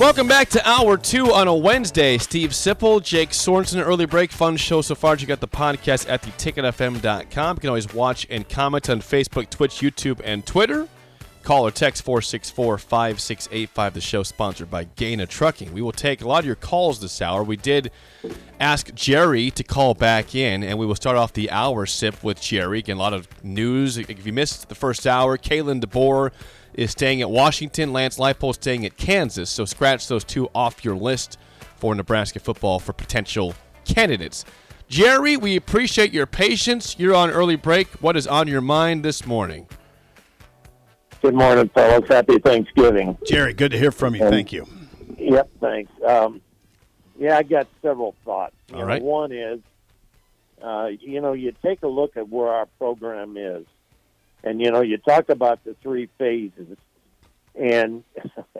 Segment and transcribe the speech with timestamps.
[0.00, 2.16] Welcome back to hour two on a Wednesday.
[2.16, 5.14] Steve Sipple, Jake Sorensen, early break, fun show so far.
[5.14, 7.56] You got the podcast at theticketfm.com.
[7.56, 10.88] You can always watch and comment on Facebook, Twitch, YouTube, and Twitter.
[11.42, 13.92] Call or text 464 5685.
[13.92, 15.70] The show sponsored by Gana Trucking.
[15.74, 17.44] We will take a lot of your calls this hour.
[17.44, 17.90] We did
[18.58, 22.40] ask Jerry to call back in, and we will start off the hour sip with
[22.40, 22.78] Jerry.
[22.78, 23.98] Again, a lot of news.
[23.98, 26.30] If you missed the first hour, Kalen DeBoer
[26.80, 27.92] is staying at Washington.
[27.92, 29.50] Lance Leipold staying at Kansas.
[29.50, 31.36] So scratch those two off your list
[31.76, 33.54] for Nebraska football for potential
[33.84, 34.46] candidates.
[34.88, 36.96] Jerry, we appreciate your patience.
[36.98, 37.88] You're on early break.
[38.02, 39.68] What is on your mind this morning?
[41.20, 42.08] Good morning, fellas.
[42.08, 43.18] Happy Thanksgiving.
[43.26, 44.22] Jerry, good to hear from you.
[44.22, 44.66] And, Thank you.
[45.18, 45.92] Yep, thanks.
[46.02, 46.40] Um,
[47.18, 48.54] yeah, I got several thoughts.
[48.70, 49.02] You All know, right.
[49.02, 49.60] One is,
[50.62, 53.66] uh, you know, you take a look at where our program is,
[54.42, 56.76] and you know, you talk about the three phases,
[57.54, 58.04] and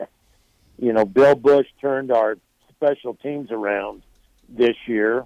[0.77, 2.37] you know, Bill Bush turned our
[2.75, 4.03] special teams around
[4.49, 5.25] this year.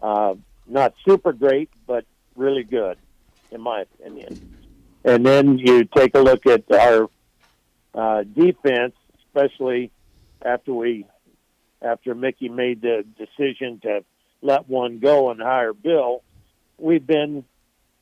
[0.00, 0.34] Uh,
[0.66, 2.98] not super great, but really good,
[3.50, 4.50] in my opinion.
[5.04, 7.08] And then you take a look at our
[7.94, 8.94] uh, defense,
[9.26, 9.90] especially
[10.44, 11.06] after we
[11.82, 14.04] after Mickey made the decision to
[14.42, 16.22] let one go and hire Bill.
[16.78, 17.44] We've been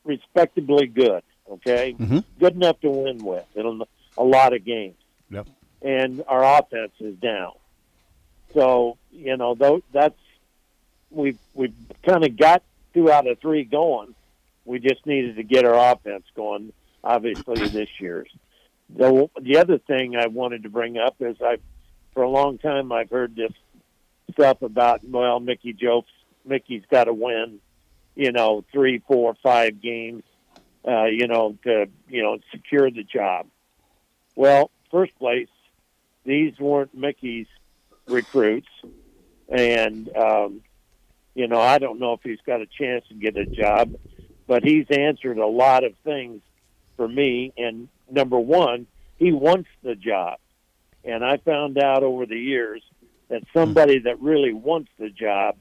[0.05, 1.23] respectably good.
[1.51, 2.25] Okay, Mhm.
[2.39, 3.83] good enough to win with in
[4.17, 4.97] a lot of games
[5.31, 5.47] Yep.
[5.83, 7.53] and our offense is down.
[8.55, 10.19] So you know, though that's
[11.11, 12.63] we've we've kind of got
[12.95, 14.15] two out of three going.
[14.65, 16.73] We just needed to get our offense going.
[17.03, 18.31] Obviously, this year's.
[18.89, 21.59] The the other thing I wanted to bring up is I,
[22.15, 23.53] for a long time, I've heard this
[24.33, 26.09] stuff about well, Mickey Joseph,
[26.45, 27.61] Mickey's got to win,
[28.15, 30.23] you know, three, four, five games,
[30.87, 33.47] uh, you know, to you know secure the job.
[34.37, 35.49] Well, first place,
[36.25, 37.47] these weren't Mickey's
[38.07, 38.69] recruits,
[39.49, 40.63] and um,
[41.35, 43.95] you know I don't know if he's got a chance to get a job,
[44.47, 46.43] but he's answered a lot of things
[46.97, 47.53] for me.
[47.57, 48.87] And number one,
[49.17, 50.39] he wants the job,
[51.05, 52.83] and I found out over the years
[53.29, 55.57] that somebody that really wants the job,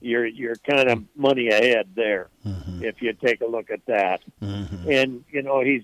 [0.00, 2.84] you're you're kind of money ahead there mm-hmm.
[2.84, 4.20] if you take a look at that.
[4.42, 4.90] Mm-hmm.
[4.90, 5.82] And you know he's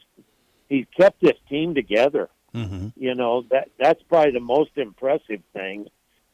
[0.69, 2.29] he's kept this team together.
[2.55, 2.89] Mm-hmm.
[2.97, 5.89] You know that that's probably the most impressive thing.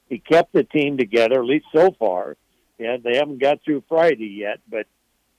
[0.08, 2.36] He kept the team together, at least so far.
[2.78, 4.86] Yeah, they haven't got through Friday yet, but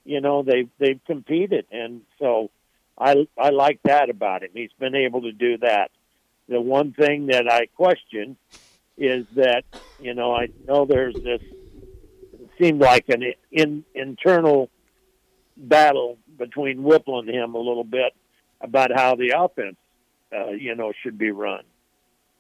[0.06, 2.50] you know they've they've competed, and so
[2.98, 4.52] I I like that about him.
[4.54, 5.92] He's been able to do that.
[6.48, 8.38] The one thing that I question
[8.98, 9.64] is that
[10.00, 11.42] you know I know there's this
[12.62, 14.70] seemed like an in, internal
[15.58, 18.14] battle between Whipple and him a little bit
[18.62, 19.78] about how the offense,
[20.36, 21.64] uh, you know, should be run.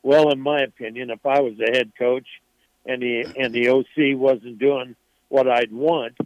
[0.03, 2.27] Well, in my opinion, if I was the head coach
[2.85, 4.95] and the and the OC wasn't doing
[5.29, 6.17] what I'd want,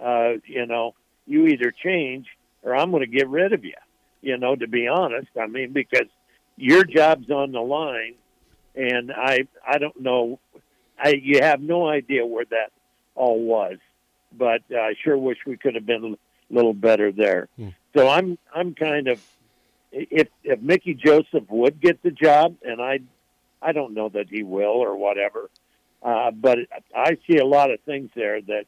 [0.00, 0.94] uh, you know,
[1.26, 2.26] you either change
[2.62, 3.74] or I'm going to get rid of you.
[4.20, 6.08] You know, to be honest, I mean, because
[6.56, 8.14] your job's on the line,
[8.74, 10.38] and I I don't know,
[10.98, 12.70] I you have no idea where that
[13.14, 13.78] all was,
[14.36, 16.16] but uh, I sure wish we could have been
[16.50, 17.48] a little better there.
[17.94, 19.20] So I'm I'm kind of
[19.92, 23.00] if if Mickey Joseph would get the job, and I
[23.62, 25.48] I don't know that he will or whatever,
[26.02, 26.58] uh, but
[26.94, 28.64] I see a lot of things there that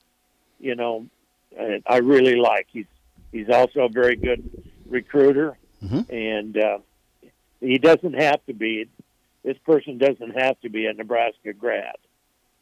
[0.60, 1.06] you know
[1.58, 2.66] uh, I really like.
[2.72, 2.86] He's
[3.32, 4.48] he's also a very good
[4.88, 5.58] recruiter,
[6.08, 6.78] and uh,
[7.60, 8.86] he doesn't have to be.
[9.44, 11.96] This person doesn't have to be a Nebraska grad.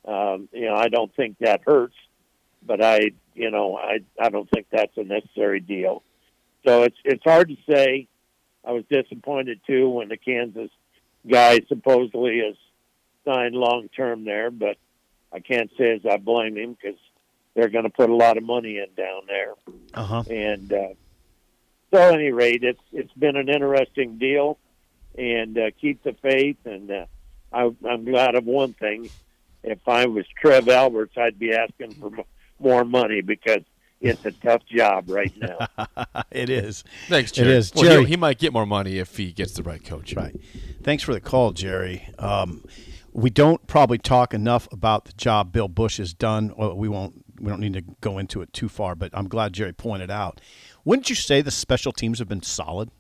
[0.07, 1.97] Um, you know, I don't think that hurts,
[2.65, 6.03] but I, you know, I I don't think that's a necessary deal.
[6.67, 8.09] So it's it's hard to say.
[8.67, 10.71] I was disappointed too when the Kansas
[11.29, 12.57] guy supposedly is
[13.25, 14.77] signed long term there, but
[15.33, 16.99] I can't say as I blame him because
[17.55, 19.53] they're going to put a lot of money in down there.
[19.93, 20.23] Uh huh.
[20.31, 20.89] And uh,
[21.93, 24.59] so, at any rate, it's it's been an interesting deal,
[25.17, 26.57] and uh, keep the faith.
[26.65, 27.07] And uh,
[27.53, 29.11] I, I'm glad of one thing:
[29.65, 32.11] if I was Trev Alberts, I'd be asking for
[32.59, 33.63] more money because
[34.01, 35.67] it's a tough job right now.
[36.31, 36.85] it is.
[37.09, 37.53] Thanks, It Jerry.
[37.55, 37.73] is.
[37.75, 38.05] Well, Jerry.
[38.05, 40.15] he, he might get more money if he gets the right coach.
[40.15, 40.37] Right.
[40.83, 42.09] Thanks for the call, Jerry.
[42.19, 42.65] Um,
[43.13, 46.53] we don't probably talk enough about the job Bill Bush has done.
[46.57, 47.25] Well, we won't.
[47.41, 50.41] We don't need to go into it too far, but I'm glad Jerry pointed out.
[50.85, 52.91] Wouldn't you say the special teams have been solid?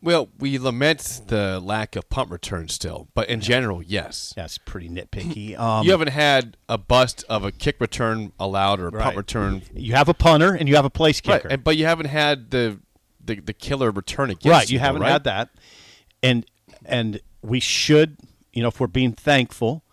[0.00, 4.32] Well, we lament the lack of punt returns still, but in general, yes.
[4.36, 5.58] That's pretty nitpicky.
[5.58, 9.02] Um, you haven't had a bust of a kick return allowed or a Right.
[9.04, 11.48] punt return, you have a punter and you have a place kicker.
[11.48, 12.78] and- But you haven't had the
[13.24, 15.10] the, the killer return against right you though, haven't right?
[15.12, 15.50] had that
[16.22, 16.46] and
[16.86, 18.16] and we should
[18.54, 19.84] you know if we're being thankful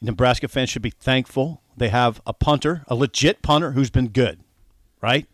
[0.00, 4.40] nebraska fans should be thankful they have a punter a legit punter who's been good
[5.00, 5.26] right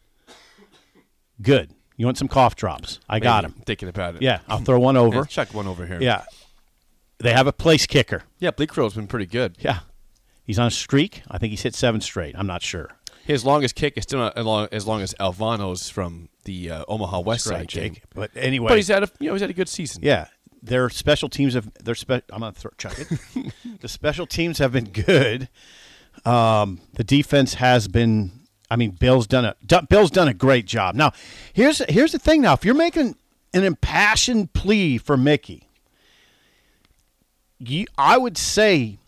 [1.40, 3.52] good you want some cough drops i got them.
[3.52, 4.22] him Thinking about it.
[4.22, 6.00] yeah i'll throw one over chuck one over here.
[6.00, 6.24] yeah
[7.18, 9.56] they have a place kicker Yeah, Bleekrode's been pretty good.
[9.60, 9.80] yeah
[10.44, 12.90] he's on a streak i think he's hit seven straight i'm not sure
[13.24, 16.84] His longest kick is still not as long as, long as Alvano's from the uh,
[16.86, 17.94] Omaha West Side right game.
[17.94, 20.02] jake but anyway But he's had a you know he's had a good season.
[20.04, 20.28] Yeah,
[20.62, 23.52] their special teams have their spe- I'm gonna throw, chuck it.
[23.80, 25.48] the special teams have been good.
[26.24, 28.30] Um, the defense has been.
[28.70, 30.94] I mean, Bill's done a Bill's done a great job.
[30.94, 31.12] Now,
[31.52, 32.42] here's here's the thing.
[32.42, 33.16] Now, if you're making
[33.54, 35.68] an impassioned plea for Mickey,
[37.58, 38.98] you, I would say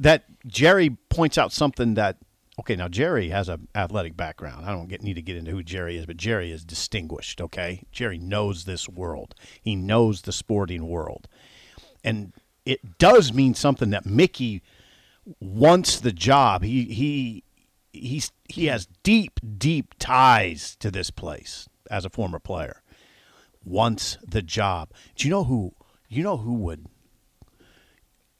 [0.00, 2.16] that Jerry points out something that
[2.58, 2.76] okay.
[2.76, 4.66] Now Jerry has an athletic background.
[4.66, 7.40] I don't get need to get into who Jerry is, but Jerry is distinguished.
[7.40, 9.34] Okay, Jerry knows this world.
[9.62, 11.28] He knows the sporting world,
[12.02, 12.32] and
[12.64, 14.62] it does mean something that Mickey
[15.40, 16.62] wants the job.
[16.62, 17.44] He he
[18.00, 22.82] he's he has deep deep ties to this place as a former player.
[23.64, 24.90] Wants the job.
[25.16, 25.74] Do you know who?
[26.08, 26.86] You know who would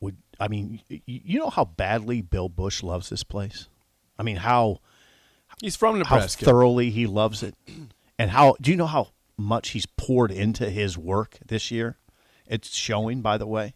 [0.01, 0.81] would I mean?
[0.89, 3.69] You know how badly Bill Bush loves this place.
[4.19, 4.81] I mean how
[5.61, 6.45] He's from how Nebraska.
[6.45, 7.55] thoroughly he loves it,
[8.19, 11.97] and how do you know how much he's poured into his work this year?
[12.47, 13.75] It's showing, by the way.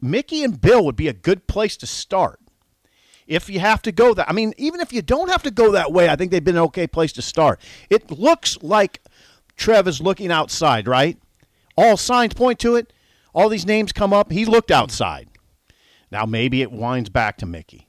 [0.00, 2.40] Mickey and Bill would be a good place to start.
[3.26, 5.72] If you have to go that, I mean, even if you don't have to go
[5.72, 7.60] that way, I think they've been an okay place to start.
[7.88, 9.00] It looks like
[9.56, 11.18] Trev is looking outside, right?
[11.76, 12.92] All signs point to it.
[13.34, 14.32] All these names come up.
[14.32, 15.28] He looked outside.
[16.10, 17.88] Now maybe it winds back to Mickey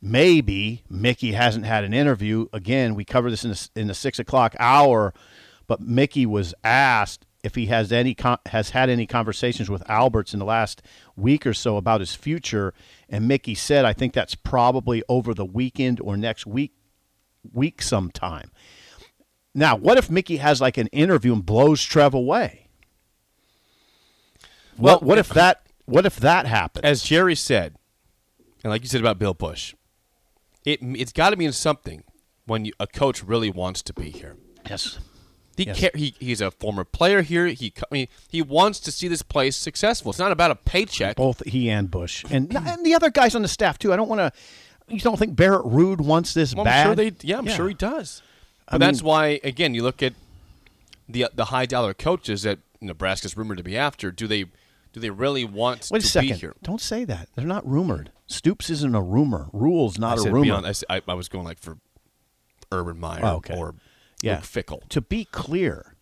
[0.00, 2.46] maybe Mickey hasn't had an interview.
[2.52, 5.12] Again, we covered this in the, in the six o'clock hour,
[5.66, 10.34] but Mickey was asked if he has any con- has had any conversations with Alberts
[10.34, 10.82] in the last
[11.16, 12.74] week or so about his future,
[13.08, 16.74] and Mickey said, "I think that's probably over the weekend or next week
[17.50, 18.50] week sometime."
[19.54, 22.68] Now, what if Mickey has like an interview and blows Trev away?
[24.76, 25.62] Well, what, what if that?
[25.86, 26.84] What if that happens?
[26.84, 27.76] As Jerry said,
[28.62, 29.74] and like you said about Bill Bush,
[30.66, 32.04] it it's got to mean something
[32.44, 34.36] when you, a coach really wants to be here.
[34.68, 34.98] yes.
[35.58, 35.78] He, Yes.
[35.80, 37.46] ca- he he's a former player here.
[37.48, 40.10] He I mean, he wants to see this place successful.
[40.10, 41.16] It's not about a paycheck.
[41.16, 43.92] both he and Bush, and and the other guys on the staff too.
[43.92, 44.32] I don't want to.
[44.88, 46.86] You don't think Barrett Ruud wants this Well, bad?
[46.86, 47.12] I'm sure they.
[47.22, 48.22] Yeah, I'm sure he does.
[48.70, 50.14] But I that's why, again, you look at
[51.08, 54.10] the the high dollar coaches that Nebraska's rumored to be after.
[54.10, 54.44] Do they
[54.92, 56.28] do they really want Wait a to second.
[56.30, 56.54] be here?
[56.62, 57.28] Don't say that.
[57.34, 58.12] They're not rumored.
[58.26, 59.48] Stoops isn't a rumor.
[59.52, 60.42] Rhule's I not a rumor.
[60.42, 60.66] beyond.
[60.66, 61.78] I, said- I, I was going like for
[62.70, 63.56] Urban Meyer Oh, okay.
[63.56, 63.74] or
[64.22, 64.36] Yeah.
[64.36, 64.88] Luke Fickell.
[64.88, 65.94] To be clear,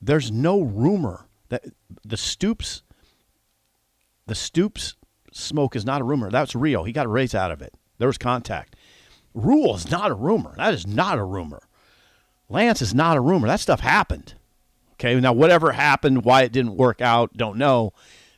[0.00, 1.64] there's no rumor that
[2.04, 2.82] the Stoops,
[4.26, 4.96] the Stoops
[5.32, 6.30] smoke is not a rumor.
[6.30, 6.84] That's real.
[6.84, 7.74] He got a raise out of it.
[7.98, 8.76] There was contact.
[9.34, 10.54] Rhule is not a rumor.
[10.56, 11.62] That is not a rumor.
[12.48, 13.48] Lance is not a rumor.
[13.48, 14.34] That stuff happened.
[14.94, 15.18] Okay.
[15.18, 17.92] Now, whatever happened, why it didn't work out, don't know,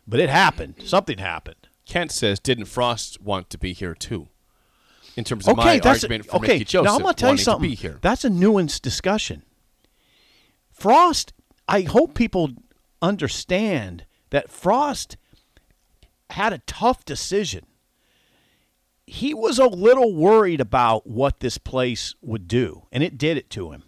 [0.06, 0.76] but it happened.
[0.84, 1.68] Something happened.
[1.86, 4.28] Kent says, didn't Frost want to be here too?
[5.16, 6.54] In terms of Okay, my argument for okay.
[6.54, 7.70] Mickey Joseph now I'm going to tell you something.
[7.70, 7.98] be here.
[8.02, 9.42] That's a nuanced discussion.
[10.72, 11.32] Frost,
[11.68, 12.50] I hope people
[13.00, 15.16] understand that Frost
[16.30, 17.64] had a tough decision.
[19.06, 23.50] He was a little worried about what this place would do, and it did it
[23.50, 23.84] to him.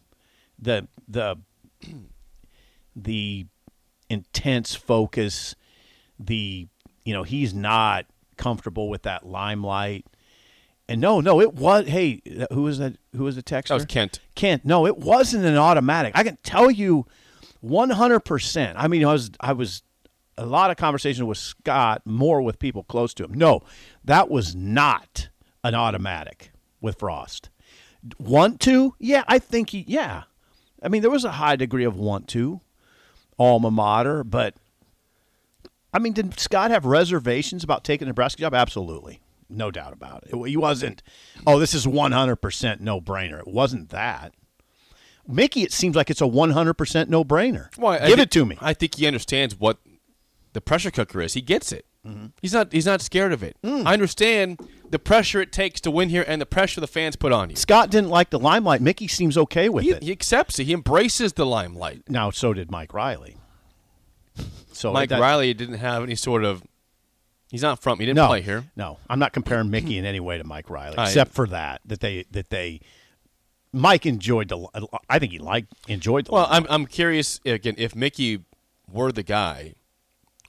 [0.58, 1.36] The the
[2.96, 3.46] the
[4.08, 5.56] intense focus,
[6.18, 6.68] the
[7.04, 8.06] you know, he's not
[8.36, 10.06] comfortable with that limelight.
[10.88, 11.88] And no, no, it was.
[11.88, 12.96] Hey, who was that?
[13.16, 13.68] Who was the texter?
[13.68, 14.20] That was Kent.
[14.36, 14.64] Kent.
[14.64, 16.12] No, it wasn't an automatic.
[16.16, 17.06] I can tell you,
[17.60, 18.78] one hundred percent.
[18.78, 19.82] I mean, I was, I was,
[20.38, 23.34] a lot of conversation with Scott, more with people close to him.
[23.34, 23.62] No,
[24.04, 25.28] that was not
[25.64, 27.50] an automatic with Frost.
[28.20, 28.94] Want to?
[29.00, 29.84] Yeah, I think he.
[29.88, 30.22] Yeah,
[30.80, 32.60] I mean, there was a high degree of want to,
[33.40, 34.54] alma mater, but
[35.92, 38.54] I mean, did Scott have reservations about taking the Nebraska job?
[38.54, 39.20] Absolutely.
[39.48, 40.48] No doubt about it.
[40.48, 41.02] He wasn't,
[41.46, 43.38] oh, this is 100% no brainer.
[43.40, 44.34] It wasn't that.
[45.28, 47.68] Mickey, it seems like it's a 100% no brainer.
[47.78, 48.58] Well, I Give thi- it to me.
[48.60, 49.78] I think he understands what
[50.52, 51.34] the pressure cooker is.
[51.34, 51.84] He gets it.
[52.06, 52.26] Mm-hmm.
[52.40, 52.72] He's not.
[52.72, 53.56] He's not scared of it.
[53.64, 53.84] Mm.
[53.84, 54.60] I understand
[54.90, 57.56] the pressure it takes to win here and the pressure the fans put on you.
[57.56, 58.80] Scott didn't like the limelight.
[58.80, 60.04] Mickey seems okay with He, it.
[60.04, 60.64] he accepts it.
[60.64, 62.02] He embraces the limelight.
[62.08, 63.36] now, so did Mike Riley.
[64.72, 66.62] So Mike that- Riley didn't have any sort of.
[67.50, 67.98] He's not from.
[67.98, 68.64] He didn't no, play here.
[68.74, 71.80] No, I'm not comparing Mickey in any way to Mike Riley, I- except for that
[71.86, 72.80] that they that they.
[73.72, 74.66] Mike enjoyed the.
[75.10, 76.32] I think he liked enjoyed the.
[76.32, 76.46] Well.
[76.50, 78.44] I'm I'm curious again if Mickey
[78.90, 79.74] were the guy,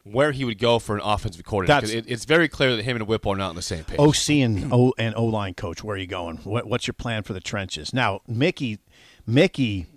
[0.03, 1.87] where he would go for an offensive coordinator.
[1.87, 3.99] That's- It, it's very clear that him and Whipple are not on the same page.
[3.99, 6.37] OC and O and O line coach, where are you going?
[6.37, 7.93] What, what's your plan for the trenches?
[7.93, 8.79] Now, Mickey,
[9.25, 9.87] Mickey,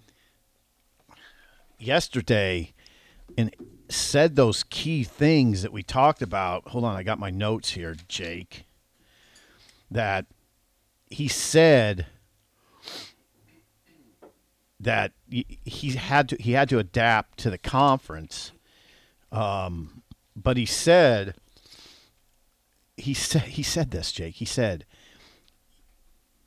[1.78, 2.72] yesterday,
[3.38, 3.54] and
[3.92, 6.68] said those key things that we talked about.
[6.68, 8.64] Hold on, I got my notes here, Jake.
[9.90, 10.26] That
[11.08, 12.06] he said
[14.78, 18.52] that he had to he had to adapt to the conference,
[19.32, 20.02] um,
[20.34, 21.34] but he said
[22.96, 24.36] he said he said this, Jake.
[24.36, 24.84] He said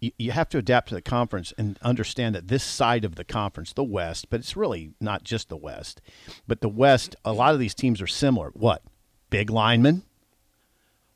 [0.04, 3.24] you, you have to adapt to the conference and understand that this side of the
[3.24, 6.02] conference, the West, but it's really not just the West,
[6.46, 7.16] but the West.
[7.24, 8.50] A lot of these teams are similar.
[8.54, 8.84] What?
[9.30, 10.04] Big linemen,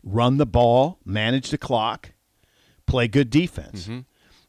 [0.04, 2.14] run the ball, manage the clock,
[2.86, 3.84] play good defense.
[3.84, 4.00] Mm-hmm.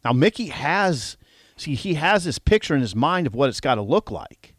[0.04, 1.16] Now Mickey has
[1.56, 4.54] see he has this picture in his mind of what it's got to look like.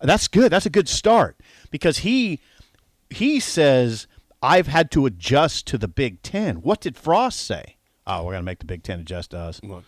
[0.00, 0.50] That's good.
[0.50, 1.38] That's a good start
[1.70, 2.40] because he
[3.10, 4.06] he says
[4.42, 6.56] I've had to adjust to the Big Ten.
[6.56, 7.76] What did Frost say?
[8.06, 9.60] Oh, we're gonna make the Big Ten adjust to us.
[9.62, 9.84] Well,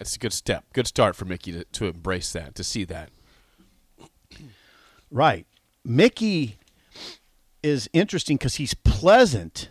[0.00, 3.10] it's a good step, good start for Mickey to, to embrace that, to see that.
[5.10, 5.46] Right.
[5.84, 6.58] Mickey
[7.62, 9.68] is interesting because he's pleasant,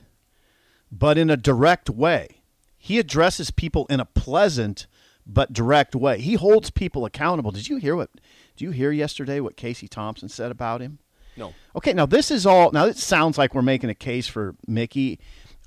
[0.91, 2.41] but in a direct way.
[2.77, 4.88] He addresses people in a pleasant
[5.25, 6.19] but direct way.
[6.19, 7.51] He holds people accountable.
[7.51, 8.10] Did you hear what?
[8.55, 11.00] Did you hear yesterday what Casey Thompson said about him?
[11.38, 12.72] No, Okay, now this is all.
[12.72, 15.19] Now it sounds like we're making a case for Mickey.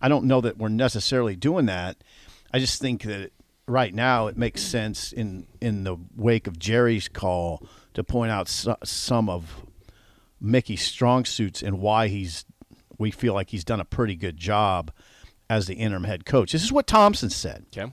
[0.02, 1.97] I don't know that we're necessarily doing that.
[2.52, 3.30] I just think that
[3.66, 8.49] right now it makes sense in in the wake of Jerry's call to point out
[8.49, 9.64] so, some of
[10.40, 12.44] Mickey's strong suits and why he's
[12.99, 14.90] we feel like he's done a pretty good job
[15.49, 16.52] as the interim head coach.
[16.52, 17.66] This is what Thompson said.
[17.76, 17.92] okay.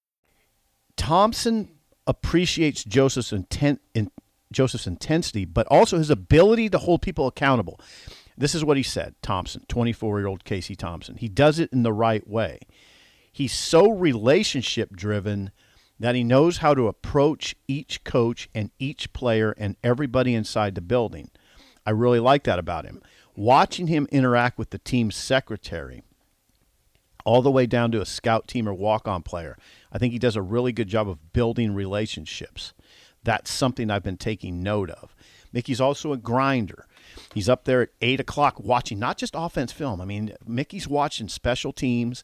[1.01, 1.67] Thompson
[2.05, 4.11] appreciates Joseph's intent in
[4.51, 7.79] Joseph's intensity, but also his ability to hold people accountable.
[8.37, 11.17] This is what he said, Thompson, 24-year-old Casey Thompson.
[11.17, 12.59] He does it in the right way.
[13.31, 15.49] He's so relationship driven
[15.99, 20.81] that he knows how to approach each coach and each player and everybody inside the
[20.81, 21.31] building.
[21.83, 23.01] I really like that about him.
[23.35, 26.03] Watching him interact with the team's secretary,
[27.25, 29.57] all the way down to a scout team or walk on player.
[29.91, 32.73] I think he does a really good job of building relationships.
[33.23, 35.15] That's something I've been taking note of.
[35.53, 36.87] Mickey's also a grinder.
[37.33, 40.01] He's up there at eight o'clock watching not just offense film.
[40.01, 42.23] I mean, Mickey's watching special teams.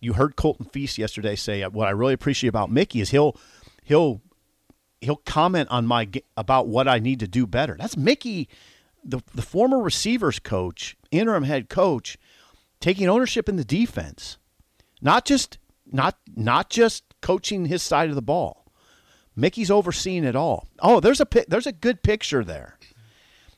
[0.00, 3.36] You heard Colton Feast yesterday say uh, what I really appreciate about Mickey is he'll
[3.82, 4.20] he'll
[5.00, 7.76] he'll comment on my about what I need to do better.
[7.78, 8.48] That's Mickey,
[9.02, 12.18] the the former receivers coach, interim head coach
[12.86, 14.38] taking ownership in the defense,
[15.02, 15.58] not just
[15.90, 18.64] not not just coaching his side of the ball.
[19.34, 20.68] Mickey's overseeing it all.
[20.78, 22.78] Oh, there's a there's a good picture there.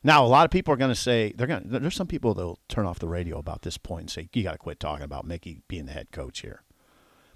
[0.02, 1.64] Now, a lot of people are going to say they're going.
[1.66, 4.52] There's some people that'll turn off the radio about this point and say you got
[4.52, 6.62] to quit talking about Mickey being the head coach here.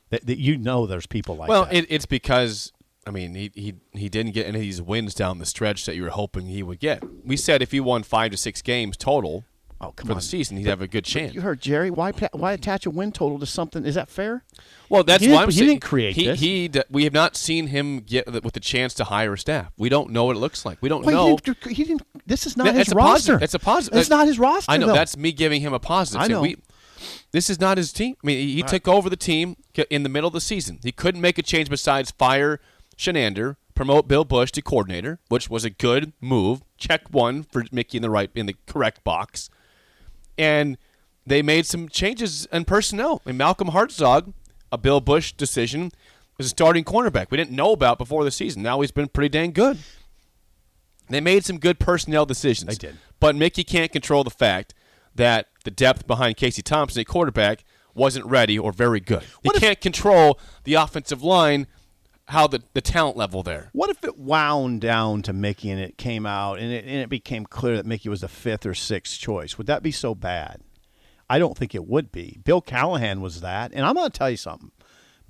[0.08, 1.74] That, that you know, there's people like well, that.
[1.74, 2.72] it, it's because
[3.06, 5.94] I mean he, he he didn't get any of these wins down the stretch that
[5.94, 7.02] you were hoping he would get.
[7.22, 9.44] We said if he won five to six games total,
[9.84, 10.18] Oh, come for on.
[10.18, 11.34] the season, he'd have a good chance.
[11.34, 11.90] You heard Jerry.
[11.90, 13.84] Why why attach a win total to something?
[13.84, 14.44] Is that fair?
[14.88, 16.40] Well, that's He why I'm he saying didn't create he, this.
[16.40, 19.72] He d- we have not seen him get with the chance to hire a staff.
[19.76, 20.78] We don't know what it looks like.
[20.80, 21.36] We don't Well, know.
[21.44, 22.02] He didn't, he didn't.
[22.26, 23.12] This is not That- his that's a roster.
[23.32, 23.40] positive.
[23.40, 23.98] That's a positive.
[23.98, 24.70] It's not his roster.
[24.70, 24.92] I know though.
[24.94, 26.22] that's me giving him a positive.
[26.22, 26.42] I know.
[26.42, 26.56] We,
[27.32, 28.14] this is not his team.
[28.22, 29.56] I mean, he, he took over the team
[29.90, 30.78] in the middle of the season.
[30.84, 32.60] He couldn't make a change besides fire
[32.96, 36.62] Chinander, promote Bill Bush to coordinator, which was a good move.
[36.76, 39.50] Check one for Mickey in the right in the correct box,
[40.42, 40.76] and
[41.26, 43.22] they made some changes in personnel.
[43.24, 44.32] I mean, Malcolm Hartzog,
[44.72, 45.92] a Bill Bush decision,
[46.36, 47.30] was a starting cornerback.
[47.30, 48.62] We didn't know about before the season.
[48.62, 49.78] Now he's been pretty dang good.
[51.08, 52.76] They made some good personnel decisions.
[52.78, 52.96] They did.
[53.20, 54.74] But Mickey can't control the fact
[55.14, 59.22] that the depth behind Casey Thompson at quarterback wasn't ready or very good.
[59.22, 61.66] He What if- can't control the offensive line,
[62.28, 63.70] how the, the talent level there.
[63.72, 67.08] What if it wound down to Mickey and it came out and it, and it
[67.08, 69.58] became clear that Mickey was the fifth or sixth choice?
[69.58, 70.60] Would that be so bad?
[71.28, 72.38] I don't think it would be.
[72.44, 73.72] Bill Callahan was that.
[73.74, 74.70] And I'm going to tell you something.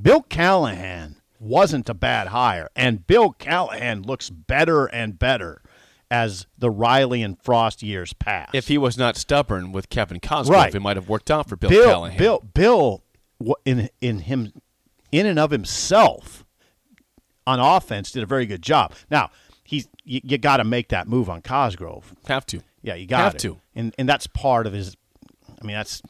[0.00, 2.68] Bill Callahan wasn't a bad hire.
[2.74, 5.62] And Bill Callahan looks better and better
[6.10, 8.50] as the Riley and Frost years pass.
[8.52, 10.74] If he was not stubborn with Kevin Cosgrove, Right.
[10.74, 12.18] it might have worked out for Bill, Bill, Callahan.
[12.18, 13.02] Bill, Bill,
[13.64, 14.52] in in him,
[15.10, 16.44] in and of himself,
[17.46, 18.94] on offense, did a very good job.
[19.10, 19.30] Now
[19.64, 22.14] he's you, you got to make that move on Cosgrove.
[22.26, 22.60] have to.
[22.82, 23.22] Yeah, you got to.
[23.24, 23.38] Have to.
[23.48, 23.60] to.
[23.74, 24.96] and and that's part of his.
[25.60, 26.02] I mean, that's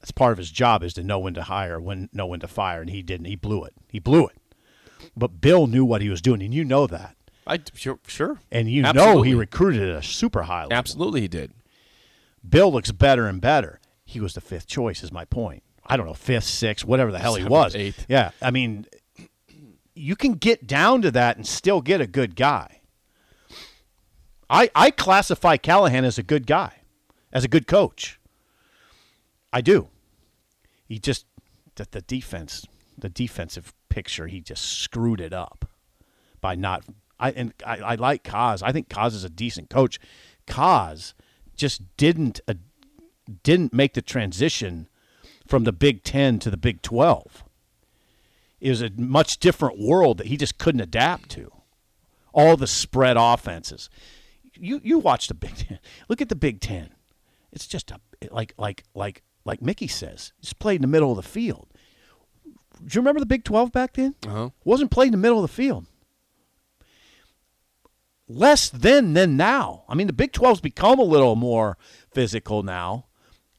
[0.00, 2.48] that's part of his job is to know when to hire, when know when to
[2.48, 3.26] fire, and he didn't.
[3.26, 3.74] He blew it.
[3.88, 4.36] He blew it.
[5.16, 8.40] But Bill knew what he was doing, and you know that, I sure, sure.
[8.50, 10.76] and you know he recruited at a super high level.
[10.76, 11.52] Absolutely, he did.
[12.46, 13.80] Bill looks better and better.
[14.04, 15.62] He was the fifth choice, is my point.
[15.86, 17.74] I don't know, fifth, sixth, whatever the hell he was.
[17.74, 18.06] eighth.
[18.08, 18.86] Yeah, I mean,
[19.94, 22.80] you can get down to that and still get a good guy.
[24.50, 26.82] I I classify Callahan as a good guy,
[27.32, 28.20] as a good coach.
[29.52, 29.88] I do.
[30.86, 31.26] He just
[31.76, 32.66] the, the defense,
[32.98, 35.64] the defensive picture, he just screwed it up
[36.40, 36.84] by not.
[37.18, 38.62] I and I, I like Kaz.
[38.62, 39.98] I think Kaz is a decent coach.
[40.46, 41.14] Kaz
[41.56, 42.54] just didn't uh,
[43.42, 44.88] didn't make the transition
[45.46, 47.44] from the Big Ten to the Big Twelve.
[48.60, 51.52] It was a much different world that he just couldn't adapt to.
[52.32, 53.88] All the spread offenses.
[54.54, 55.78] You you watch the Big Ten.
[56.08, 56.90] Look at the Big Ten.
[57.52, 60.32] It's just a like like like like Mickey says.
[60.40, 61.68] Just played in the middle of the field.
[62.84, 64.14] Do you remember the Big 12 back then?
[64.26, 64.50] Uh-huh.
[64.64, 65.86] Wasn't played in the middle of the field.
[68.26, 69.84] Less then than now.
[69.88, 71.76] I mean, the Big 12's become a little more
[72.12, 73.06] physical now,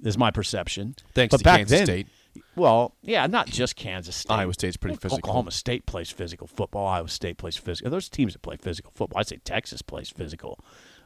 [0.04, 0.96] is my perception.
[1.14, 2.08] Thanks but to back Kansas then, State.
[2.56, 4.34] Well, yeah, not just Kansas State.
[4.34, 5.18] Iowa State's pretty physical.
[5.18, 6.88] Oklahoma State plays physical football.
[6.88, 7.92] Iowa State plays physical.
[7.92, 9.20] There's teams that play physical football.
[9.20, 10.60] I'd say Texas plays physical.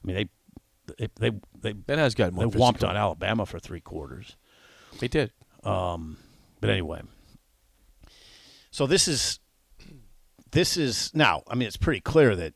[0.04, 0.30] I mean, they
[0.98, 2.90] they they they, That has gotten more they whomped physical.
[2.90, 4.36] on Alabama for three quarters.
[5.00, 5.32] They did.
[5.64, 6.18] Um,
[6.62, 7.02] but anyway,
[8.72, 9.40] so this is
[10.52, 11.44] this is now.
[11.48, 12.54] I mean, it's pretty clear that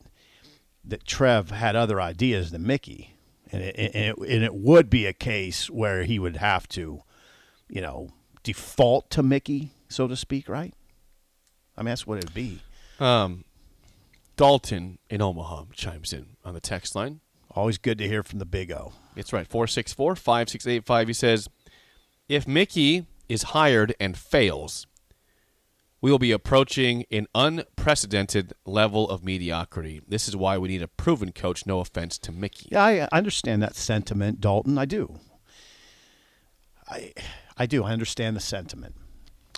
[0.84, 3.16] that Trev had other ideas than Mickey,
[3.52, 7.00] and it, and it, and it would be a case where he would have to,
[7.68, 8.10] you know,
[8.44, 10.72] default to Mickey, so to speak, right?
[11.76, 12.60] I mean, that's what it'd be.
[13.00, 13.44] Um,
[14.36, 17.20] Dalton in Omaha chimes in on the text line.
[17.50, 18.92] Always good to hear from the Big O.
[19.16, 21.08] It's right, 464 5685.
[21.08, 21.48] He says,
[22.28, 24.86] If Mickey is hired and fails,
[26.00, 30.02] we will be approaching an unprecedented level of mediocrity.
[30.06, 32.68] This is why we need a proven coach, no offense to Mickey.
[32.72, 34.76] Yeah, I I understand that sentiment, Dalton.
[34.76, 35.18] I do.
[36.88, 37.12] I
[37.56, 37.84] I do.
[37.84, 38.94] I understand the sentiment.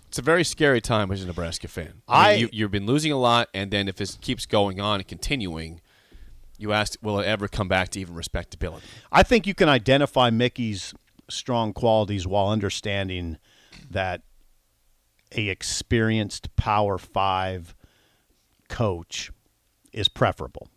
[0.09, 2.03] It's a very scary time as a Nebraska fan.
[2.09, 5.01] I- mean, you, you've been losing a lot, and then if this keeps going on
[5.01, 5.81] and continuing,
[6.59, 8.87] you ask, will it ever come back to even respectability?
[9.11, 10.95] I think you can identify Mickey's
[11.29, 13.39] strong qualities while understanding
[13.91, 14.23] that
[15.33, 17.75] a experienced Power Five
[18.69, 19.31] coach
[19.93, 20.69] is preferable.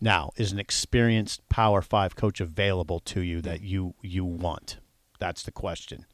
[0.00, 4.78] Now, is an experienced Power Five coach available to you that you you want?
[5.20, 6.06] That's the question.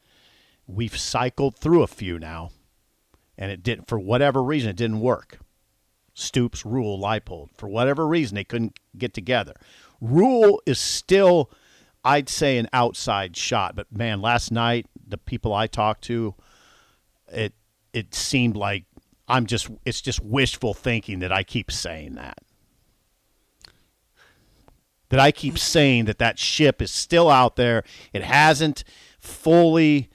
[0.66, 2.50] We've cycled through a few now,
[3.38, 5.38] and it didn't for whatever reason it didn't work.
[6.12, 7.50] Stoops, Rhule, Leipold.
[7.56, 9.54] For whatever reason, they couldn't get together.
[10.00, 11.50] Rhule is still,
[12.04, 13.76] I'd say, an outside shot.
[13.76, 16.34] But man, last night the people I talked to,
[17.28, 17.54] it
[17.92, 18.84] it seemed like
[19.28, 22.38] I'm just it's just wishful thinking that I keep saying that.
[25.08, 27.84] That I keep saying that that ship is still out there.
[28.12, 28.82] It hasn't
[29.20, 30.10] fully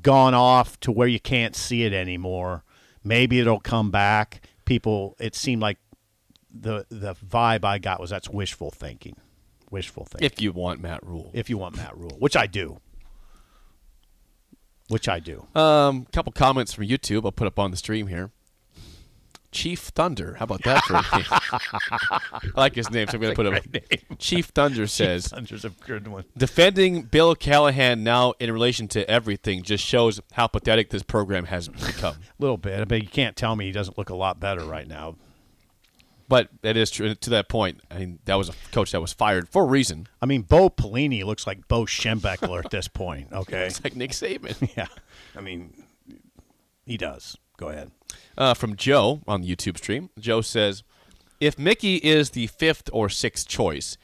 [0.00, 2.64] gone off to where you can't see it anymore.
[3.04, 4.42] Maybe it'll come back.
[4.64, 5.78] People, it seemed like
[6.52, 9.16] the the vibe I got was that's wishful thinking.
[9.70, 10.26] Wishful thinking.
[10.26, 11.30] If you want Matt Rhule.
[11.34, 12.80] if you want Matt Rhule, which I do.
[14.88, 15.46] Which I do.
[15.54, 17.24] Um, couple comments from YouTube.
[17.24, 18.32] I'll put up on the stream here.
[19.52, 20.34] Chief Thunder.
[20.34, 21.26] How about that for a name?
[22.54, 24.16] I like his name, so I'm going to put him.
[24.18, 26.24] Chief Thunder says, Thunder's a good one.
[26.36, 31.68] defending Bill Callahan now in relation to everything just shows how pathetic this program has
[31.68, 32.14] become.
[32.16, 34.86] A little bit, but you can't tell me he doesn't look a lot better right
[34.86, 35.16] now.
[36.28, 37.12] But that is true.
[37.12, 40.06] To that point, I mean, that was a coach that was fired for a reason.
[40.22, 43.28] I mean, Bo Pelini looks like Bo Schembechler at this point.
[43.32, 43.66] Okay.
[43.66, 44.70] It's like Nick Saban.
[44.76, 44.86] Yeah.
[45.36, 45.82] I mean,
[46.86, 47.36] he does.
[47.60, 47.90] Go ahead.
[48.38, 50.08] uh, from Joe on the YouTube stream.
[50.18, 50.82] Joe says,
[51.40, 53.98] "If Mickey is the fifth or sixth choice,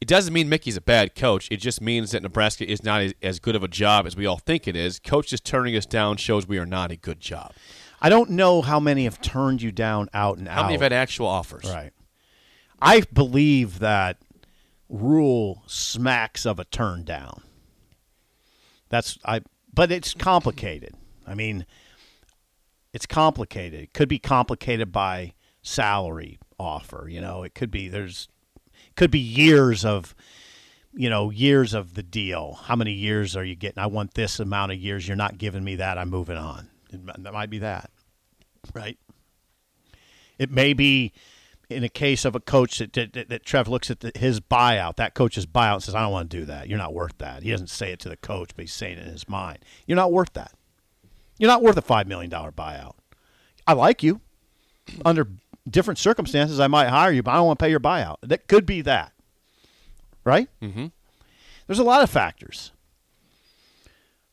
[0.00, 1.46] it doesn't mean Mickey's a bad coach.
[1.50, 4.38] It just means that Nebraska is not as, good of a job as we all
[4.38, 4.98] think it is.
[4.98, 7.52] Coach just turning us down shows we are not a good job.
[8.00, 10.56] I don't know how many have turned you down out and How out.
[10.56, 11.64] How many have had actual offers?
[11.64, 11.92] Right.
[12.80, 14.16] I believe that
[14.88, 17.42] Rhule smacks of a turn down.
[18.88, 20.94] That's I but it's complicated.
[21.26, 21.64] I mean,
[22.92, 23.80] it's complicated.
[23.80, 27.42] It could be complicated by salary offer, you know.
[27.42, 28.28] It could be there's
[28.96, 30.14] could be years of
[30.94, 32.58] you know, years of the deal.
[32.64, 33.78] How many years are you getting?
[33.78, 35.08] I want this amount of years.
[35.08, 35.98] You're not giving me that.
[35.98, 36.68] I'm moving on.
[36.90, 37.90] That might be that.
[38.74, 38.98] Right?
[40.38, 41.12] It may be
[41.70, 44.40] in a case of a coach that, that, that, that Trev looks at the, his
[44.40, 46.68] buyout, that coach's buyout, says, I don't want to do that.
[46.68, 47.42] You're not worth that.
[47.42, 49.60] He doesn't say it to the coach, but he's saying it in his mind.
[49.86, 50.52] You're not worth that.
[51.42, 52.94] You're not worth a $5 million buyout.
[53.66, 54.20] I like you.
[55.04, 55.26] Under
[55.68, 58.18] different circumstances, I might hire you, but I don't want to pay your buyout.
[58.22, 59.12] That could be that.
[60.22, 60.48] Right?
[60.62, 60.86] Mm-hmm.
[61.66, 62.70] There's a lot of factors.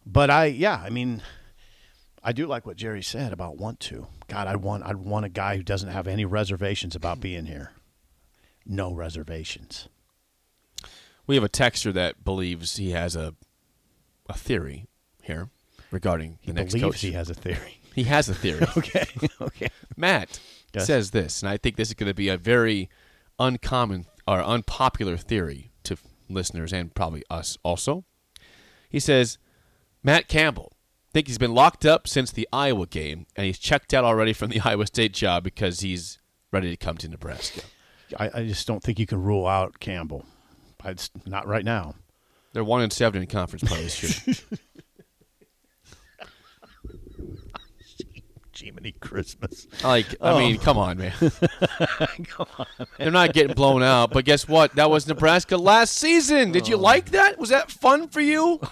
[0.06, 1.24] But I, yeah, I mean,
[2.24, 4.06] I do like what Jerry said about want to.
[4.28, 7.72] God, I want I want a guy who doesn't have any reservations about being here.
[8.68, 9.90] No reservations.
[11.26, 13.34] We have a texter that believes he has a
[14.28, 14.86] a theory
[15.24, 15.50] here
[15.92, 17.02] regarding He the next believes coach.
[17.02, 17.76] he has a theory.
[17.96, 18.66] He has a theory.
[18.78, 19.06] Okay.
[19.42, 19.68] okay.
[19.98, 20.40] Matt
[20.74, 20.86] Yes.
[20.86, 22.90] says this, and I think this is going to be a very
[23.40, 25.98] uncommon or unpopular theory to
[26.30, 28.06] listeners and probably us also.
[28.90, 29.40] He says,
[30.04, 30.74] Matt Campbell,
[31.14, 34.50] think he's been locked up since the Iowa game, and he's checked out already from
[34.52, 36.20] the Iowa State job because he's
[36.52, 37.62] ready to come to Nebraska.
[38.18, 40.24] I, I just don't think you can rule out Campbell.
[40.86, 41.96] It's not right now.
[42.54, 44.36] They're one and seven in conference play this year.
[48.80, 49.68] Game any Christmas.
[49.84, 50.60] Like, I mean, Oh.
[50.64, 51.14] come on, man.
[52.98, 54.12] They're not getting blown out.
[54.12, 54.76] But guess what?
[54.76, 56.52] That was Nebraska last season.
[56.52, 56.80] Did you Oh.
[56.80, 57.38] like that?
[57.38, 58.60] Was that fun for you?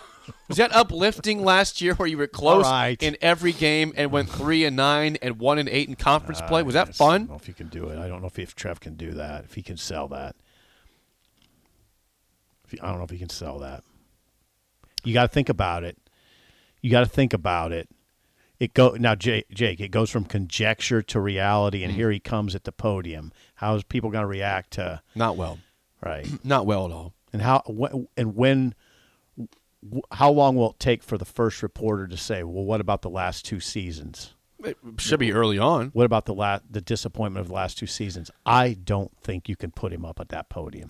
[0.50, 3.02] Was that uplifting last year where you were close right.
[3.02, 6.64] in every game and went three and nine and one and eight in conference play?
[6.64, 7.28] Was that uh, I don't fun?
[7.28, 7.98] know if you can do it.
[7.98, 9.46] I don't know if, if Trev can do that.
[9.46, 10.36] If he can sell that.
[12.70, 13.84] He- I don't know if he can sell that.
[15.06, 15.98] You got to think about it.
[16.82, 17.88] You got to think about it.
[18.60, 19.80] It go now, Jake, Jake.
[19.80, 21.86] It goes from conjecture to reality, Mm.
[21.86, 23.32] and here he comes at the podium.
[23.56, 25.60] How's people going to react to Not well.
[26.02, 26.28] right?
[26.44, 27.14] Not well at all.
[27.34, 28.74] And how wh- and when?
[29.40, 33.02] wh- How long will it take for the first reporter to say, "Well, what about
[33.04, 34.34] the last two seasons?
[34.64, 35.90] It should be early on.
[35.90, 39.56] What about the la- the disappointment of the last two seasons?" I don't think you
[39.56, 40.90] can put him up at that podium.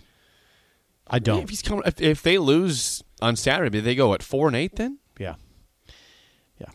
[1.09, 1.43] I don't.
[1.43, 4.75] If he's coming, if, if they lose on Saturday, they go at four and eight
[4.77, 5.35] then, yeah.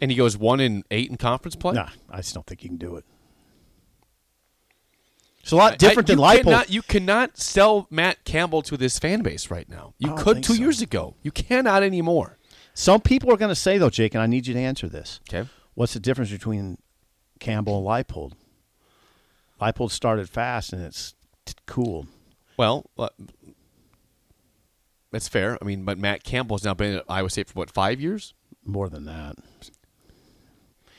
[0.00, 1.74] And he goes one in eight in conference play.
[1.74, 3.04] Nah, I just don't think you can do it.
[5.40, 6.44] It's a lot different I- than Leipold.
[6.44, 9.94] Cannot, you cannot sell Matt Campbell to this fan base right now.
[9.98, 10.60] You could two so.
[10.60, 11.16] years ago.
[11.22, 12.38] You cannot anymore.
[12.74, 15.20] Some people are going to say though, Jake, and I need you to answer this.
[15.28, 15.48] Okay.
[15.74, 16.78] What's the difference between
[17.40, 18.32] Campbell and Leipold?
[19.60, 21.14] Leipold started fast and it's
[21.44, 22.06] t- cool.
[22.56, 23.08] Well, uh,
[25.10, 25.58] that's fair.
[25.60, 28.32] I mean, but Matt Campbell's now been at Iowa State for what five years?
[28.64, 29.36] More than that.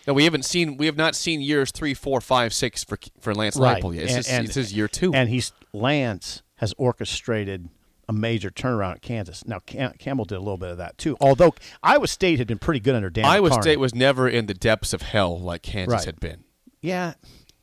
[0.07, 0.75] No, we haven't seen.
[0.77, 4.03] We have not seen years three, four, five, six for for Lance Leipold yet.
[4.05, 5.13] It's, And- just, and- it's his year two.
[5.13, 7.69] And he's Lance has orchestrated
[8.09, 9.45] a major turnaround at Kansas.
[9.47, 11.15] Now Cam- Campbell did a little bit of that too.
[11.21, 13.23] Although Iowa State had been pretty good under Dan.
[13.23, 13.61] Iowa Carney.
[13.61, 16.05] State was never in the depths of hell like Kansas Right.
[16.05, 16.43] had been.
[16.81, 17.13] yeah,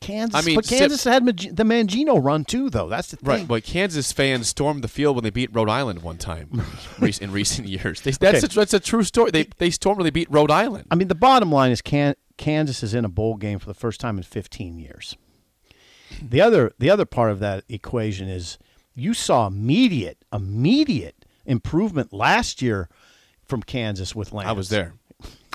[0.01, 0.35] Kansas.
[0.35, 2.89] I mean, but Sip- Kansas had Mag- the Mangino run too, though.
[2.89, 3.29] That's the thing.
[3.29, 6.63] Right, but Kansas fans stormed the field when they beat Rhode Island one time
[7.21, 8.01] in recent years.
[8.01, 8.53] They, that's, Okay.
[8.53, 9.31] a, that's a true story.
[9.31, 10.87] They they stormed when they beat Rhode Island.
[10.91, 13.75] I mean, the bottom line is Can- Kansas is in a bowl game for the
[13.75, 15.17] first time in 15 years.
[16.23, 18.59] The other the other part of that equation is
[18.95, 22.89] you saw immediate immediate improvement last year
[23.45, 24.49] from Kansas with Lance.
[24.49, 24.95] I was there.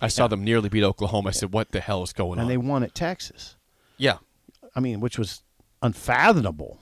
[0.02, 1.30] I saw them nearly beat Oklahoma.
[1.30, 3.56] I said, "What the hell is going and on?" And they won at Texas.
[3.98, 4.18] yeah,
[4.76, 5.42] I mean, which was
[5.82, 6.80] unfathomable.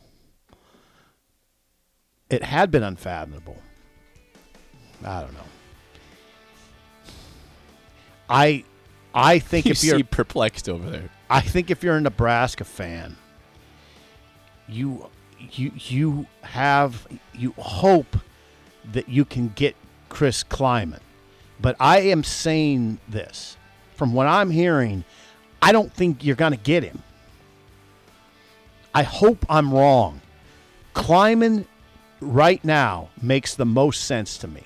[2.30, 3.58] It had been unfathomable.
[5.06, 5.40] I don't know.
[8.30, 8.64] I
[9.14, 11.10] I think you if you're perplexed over there.
[11.30, 13.16] I think if you're a Nebraska fan,
[14.68, 18.18] you you you have you hope
[18.92, 19.76] that you can get
[20.10, 21.00] Chris Klieman.
[21.62, 23.58] But I am saying this
[23.96, 25.04] from what I'm hearing,
[25.62, 27.02] I don't think you're going to get him.
[28.94, 30.22] I hope I'm wrong.
[30.94, 31.66] Klieman
[32.22, 34.64] right now makes the most sense to me.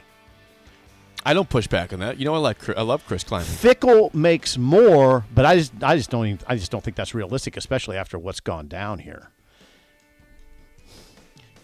[1.25, 2.17] I don't push back on that.
[2.17, 3.43] You know, I like I love Chris Klieman.
[3.43, 7.13] Fickell makes more, but I just I just don't even I just don't think that's
[7.13, 9.29] realistic, especially after what's gone down here.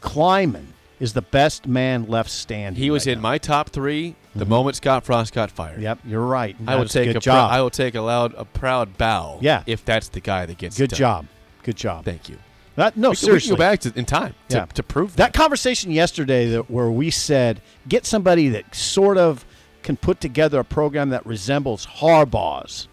[0.02, 0.66] Klieman
[1.00, 2.82] is the best man left standing.
[2.82, 3.30] He was right in now.
[3.30, 4.50] my top three the mm-hmm.
[4.50, 5.82] moment Scott Frost got fired.
[5.82, 6.56] Yep, you're right.
[6.68, 7.52] I will take good a job.
[7.52, 9.38] I will take a loud, a proud bow.
[9.42, 9.64] Yeah.
[9.68, 10.98] if that's the guy that gets good it done.
[10.98, 11.26] job.
[11.62, 12.04] Good job.
[12.04, 12.38] Thank you.
[12.76, 13.48] That, no, we, can- we seriously.
[13.50, 14.66] can go back to, in time to, Yeah.
[14.66, 19.46] to prove that conversation yesterday that where we said get somebody that sort of
[19.84, 22.88] can put together a program that resembles Harbaugh's.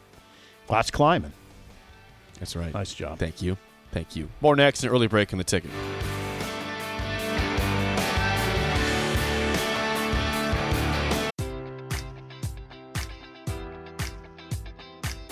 [0.69, 1.31] Well, that's Klieman.
[2.39, 2.73] That's right.
[2.75, 3.19] Nice job.
[3.19, 3.57] Thank you.
[3.93, 4.29] Thank you.
[4.41, 4.83] More next.
[4.85, 5.71] An early break in the ticket.